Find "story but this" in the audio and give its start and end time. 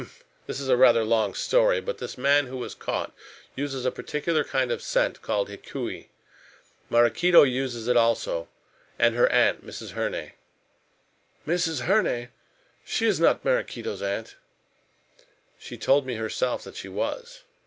1.35-2.17